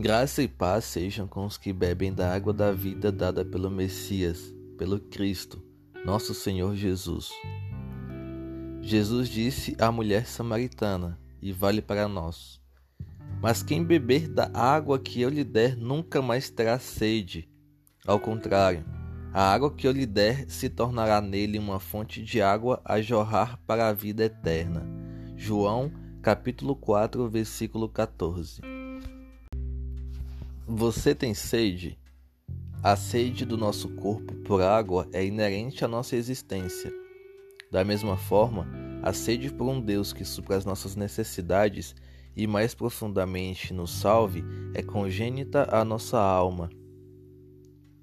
Graça 0.00 0.44
e 0.44 0.46
paz 0.46 0.84
sejam 0.84 1.26
com 1.26 1.44
os 1.44 1.58
que 1.58 1.72
bebem 1.72 2.12
da 2.14 2.32
água 2.32 2.52
da 2.52 2.70
vida 2.70 3.10
dada 3.10 3.44
pelo 3.44 3.68
Messias, 3.68 4.54
pelo 4.78 5.00
Cristo, 5.00 5.60
nosso 6.06 6.32
Senhor 6.34 6.76
Jesus. 6.76 7.32
Jesus 8.80 9.28
disse 9.28 9.74
à 9.76 9.90
mulher 9.90 10.24
samaritana, 10.24 11.18
e 11.42 11.50
vale 11.50 11.82
para 11.82 12.06
nós: 12.06 12.60
Mas 13.42 13.60
quem 13.60 13.82
beber 13.82 14.28
da 14.28 14.48
água 14.54 15.00
que 15.00 15.20
eu 15.20 15.28
lhe 15.28 15.42
der 15.42 15.76
nunca 15.76 16.22
mais 16.22 16.48
terá 16.48 16.78
sede. 16.78 17.48
Ao 18.06 18.20
contrário, 18.20 18.84
a 19.32 19.52
água 19.52 19.74
que 19.74 19.84
eu 19.88 19.90
lhe 19.90 20.06
der 20.06 20.48
se 20.48 20.68
tornará 20.68 21.20
nele 21.20 21.58
uma 21.58 21.80
fonte 21.80 22.22
de 22.22 22.40
água 22.40 22.80
a 22.84 23.00
jorrar 23.00 23.58
para 23.66 23.88
a 23.88 23.92
vida 23.92 24.26
eterna. 24.26 24.86
João, 25.34 25.90
capítulo 26.22 26.76
4, 26.76 27.28
versículo 27.28 27.88
14. 27.88 28.77
Você 30.70 31.14
tem 31.14 31.32
sede? 31.32 31.98
A 32.82 32.94
sede 32.94 33.46
do 33.46 33.56
nosso 33.56 33.88
corpo 33.88 34.34
por 34.44 34.60
água 34.60 35.08
é 35.14 35.24
inerente 35.24 35.82
à 35.82 35.88
nossa 35.88 36.14
existência. 36.14 36.92
Da 37.72 37.82
mesma 37.82 38.18
forma, 38.18 38.68
a 39.02 39.14
sede 39.14 39.50
por 39.50 39.66
um 39.66 39.80
Deus 39.80 40.12
que 40.12 40.26
supra 40.26 40.56
as 40.56 40.66
nossas 40.66 40.94
necessidades 40.94 41.96
e 42.36 42.46
mais 42.46 42.74
profundamente 42.74 43.72
nos 43.72 43.92
salve 43.92 44.44
é 44.74 44.82
congênita 44.82 45.66
à 45.74 45.82
nossa 45.86 46.20
alma. 46.20 46.68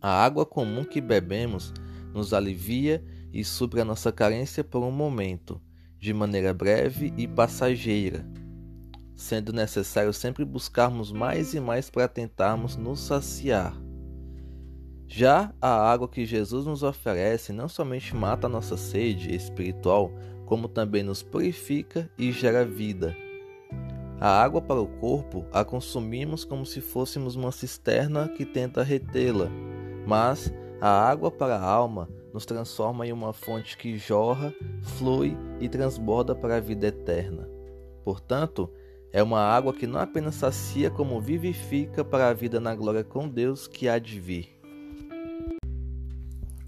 A 0.00 0.24
água 0.24 0.46
comum 0.46 0.82
que 0.82 0.98
bebemos 1.02 1.74
nos 2.14 2.32
alivia 2.32 3.04
e 3.34 3.44
supra 3.44 3.82
a 3.82 3.84
nossa 3.84 4.10
carência 4.10 4.64
por 4.64 4.82
um 4.82 4.90
momento, 4.90 5.60
de 5.98 6.14
maneira 6.14 6.54
breve 6.54 7.12
e 7.18 7.28
passageira 7.28 8.26
sendo 9.16 9.52
necessário 9.52 10.12
sempre 10.12 10.44
buscarmos 10.44 11.10
mais 11.10 11.54
e 11.54 11.60
mais 11.60 11.88
para 11.88 12.06
tentarmos 12.06 12.76
nos 12.76 13.00
saciar. 13.00 13.74
Já 15.08 15.52
a 15.60 15.90
água 15.90 16.08
que 16.08 16.26
Jesus 16.26 16.66
nos 16.66 16.82
oferece 16.82 17.52
não 17.52 17.68
somente 17.68 18.14
mata 18.14 18.46
a 18.46 18.50
nossa 18.50 18.76
sede 18.76 19.34
espiritual, 19.34 20.10
como 20.44 20.68
também 20.68 21.02
nos 21.02 21.22
purifica 21.22 22.10
e 22.18 22.30
gera 22.30 22.64
vida. 22.64 23.16
A 24.20 24.42
água 24.42 24.60
para 24.60 24.80
o 24.80 24.86
corpo 24.86 25.46
a 25.52 25.64
consumimos 25.64 26.44
como 26.44 26.66
se 26.66 26.80
fôssemos 26.80 27.36
uma 27.36 27.52
cisterna 27.52 28.28
que 28.28 28.44
tenta 28.44 28.82
retê-la, 28.82 29.48
mas 30.06 30.52
a 30.80 30.88
água 30.88 31.30
para 31.30 31.56
a 31.56 31.64
alma 31.64 32.08
nos 32.32 32.44
transforma 32.44 33.06
em 33.06 33.12
uma 33.12 33.32
fonte 33.32 33.78
que 33.78 33.96
jorra, 33.96 34.52
flui 34.82 35.36
e 35.60 35.68
transborda 35.68 36.34
para 36.34 36.56
a 36.56 36.60
vida 36.60 36.88
eterna. 36.88 37.48
Portanto, 38.04 38.70
é 39.12 39.22
uma 39.22 39.40
água 39.40 39.72
que 39.72 39.86
não 39.86 39.98
apenas 39.98 40.34
sacia, 40.34 40.90
como 40.90 41.20
vivifica 41.20 42.04
para 42.04 42.28
a 42.28 42.34
vida 42.34 42.60
na 42.60 42.74
glória 42.74 43.04
com 43.04 43.28
Deus 43.28 43.66
que 43.66 43.88
há 43.88 43.98
de 43.98 44.20
vir. 44.20 44.56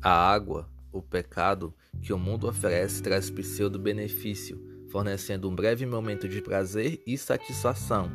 A 0.00 0.10
água, 0.10 0.68
o 0.92 1.02
pecado 1.02 1.74
que 2.00 2.12
o 2.12 2.18
mundo 2.18 2.48
oferece, 2.48 3.02
traz 3.02 3.30
pseudo-benefício, 3.30 4.58
fornecendo 4.90 5.48
um 5.48 5.54
breve 5.54 5.84
momento 5.84 6.28
de 6.28 6.40
prazer 6.40 7.02
e 7.06 7.18
satisfação, 7.18 8.10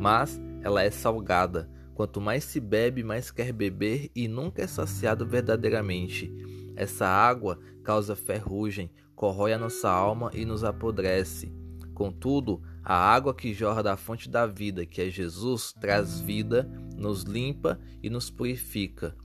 mas 0.00 0.40
ela 0.62 0.82
é 0.82 0.90
salgada. 0.90 1.70
Quanto 1.94 2.20
mais 2.20 2.44
se 2.44 2.60
bebe, 2.60 3.02
mais 3.02 3.30
quer 3.30 3.52
beber 3.52 4.10
e 4.14 4.26
nunca 4.26 4.62
é 4.62 4.66
saciado 4.66 5.26
verdadeiramente. 5.26 6.32
Essa 6.74 7.06
água 7.06 7.58
causa 7.82 8.16
ferrugem, 8.16 8.90
corrói 9.14 9.52
a 9.52 9.58
nossa 9.58 9.88
alma 9.88 10.30
e 10.34 10.44
nos 10.44 10.64
apodrece. 10.64 11.50
Contudo, 11.96 12.60
a 12.84 12.94
água 12.94 13.34
que 13.34 13.54
jorra 13.54 13.82
da 13.82 13.96
fonte 13.96 14.28
da 14.28 14.46
vida, 14.46 14.84
que 14.84 15.00
é 15.00 15.08
Jesus, 15.08 15.72
traz 15.80 16.20
vida, 16.20 16.70
nos 16.94 17.22
limpa 17.22 17.80
e 18.02 18.10
nos 18.10 18.28
purifica. 18.28 19.16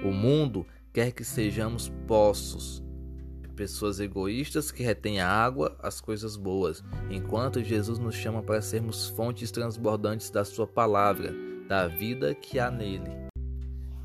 O 0.00 0.12
mundo 0.12 0.64
quer 0.92 1.10
que 1.10 1.24
sejamos 1.24 1.88
poços, 2.06 2.80
pessoas 3.56 3.98
egoístas 3.98 4.70
que 4.70 4.84
retêm 4.84 5.18
a 5.18 5.28
água, 5.28 5.76
as 5.82 6.00
coisas 6.00 6.36
boas, 6.36 6.84
enquanto 7.10 7.64
Jesus 7.64 7.98
nos 7.98 8.14
chama 8.14 8.44
para 8.44 8.62
sermos 8.62 9.08
fontes 9.08 9.50
transbordantes 9.50 10.30
da 10.30 10.44
Sua 10.44 10.68
palavra, 10.68 11.34
da 11.66 11.88
vida 11.88 12.32
que 12.32 12.60
há 12.60 12.70
nele. 12.70 13.10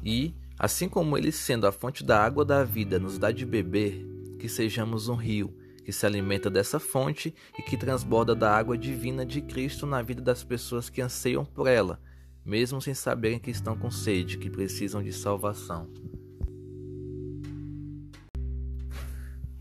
E, 0.04 0.34
assim 0.58 0.90
como 0.90 1.16
Ele, 1.16 1.32
sendo 1.32 1.68
a 1.68 1.72
fonte 1.72 2.04
da 2.04 2.26
água 2.26 2.44
da 2.44 2.64
vida, 2.64 2.98
nos 2.98 3.20
dá 3.20 3.32
de 3.32 3.46
beber, 3.46 4.04
que 4.40 4.50
sejamos 4.50 5.10
um 5.10 5.16
rio 5.16 5.56
que 5.88 5.94
se 5.94 6.06
alimenta 6.06 6.50
dessa 6.50 6.82
fonte 6.82 7.34
e 7.58 7.62
que 7.62 7.78
transborda 7.78 8.36
da 8.36 8.54
água 8.54 8.78
divina 8.78 9.26
de 9.26 9.40
Cristo 9.40 9.86
na 9.86 10.02
vida 10.02 10.22
das 10.22 10.44
pessoas 10.44 10.90
que 10.90 11.02
anseiam 11.02 11.46
por 11.46 11.66
ela, 11.66 11.98
mesmo 12.44 12.82
sem 12.82 12.94
saberem 12.94 13.40
que 13.40 13.50
estão 13.50 13.78
com 13.78 13.90
sede, 13.90 14.38
que 14.38 14.50
precisam 14.50 15.02
de 15.02 15.14
salvação. 15.14 15.90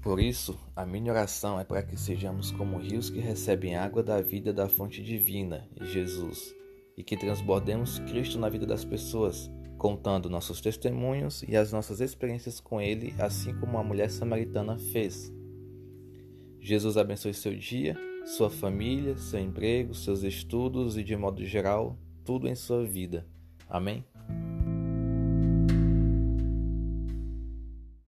Por 0.02 0.18
isso, 0.18 0.58
a 0.74 0.84
minha 0.84 1.12
oração 1.12 1.60
é 1.60 1.64
para 1.64 1.84
que 1.84 1.96
sejamos 1.96 2.50
como 2.50 2.76
rios 2.76 3.08
que 3.08 3.20
recebem 3.20 3.76
água 3.76 4.02
da 4.02 4.20
vida 4.20 4.52
da 4.52 4.68
fonte 4.68 5.04
divina, 5.04 5.68
Jesus, 5.80 6.52
e 6.96 7.04
que 7.04 7.16
transbordemos 7.16 8.00
Cristo 8.00 8.36
na 8.36 8.48
vida 8.48 8.66
das 8.66 8.84
pessoas, 8.84 9.48
contando 9.78 10.28
nossos 10.28 10.60
testemunhos 10.60 11.44
e 11.46 11.56
as 11.56 11.70
nossas 11.70 12.00
experiências 12.00 12.58
com 12.58 12.80
Ele, 12.80 13.14
assim 13.16 13.54
como 13.60 13.78
a 13.78 13.84
mulher 13.84 14.10
samaritana 14.10 14.76
fez. 14.76 15.35
Jesus 16.66 16.96
abençoe 16.96 17.32
seu 17.32 17.54
dia, 17.54 17.96
sua 18.24 18.50
família, 18.50 19.16
seu 19.16 19.38
emprego, 19.38 19.94
seus 19.94 20.24
estudos 20.24 20.98
e, 20.98 21.04
de 21.04 21.14
modo 21.14 21.44
geral, 21.44 21.96
tudo 22.24 22.48
em 22.48 22.56
sua 22.56 22.84
vida. 22.84 23.24
Amém? 23.68 24.04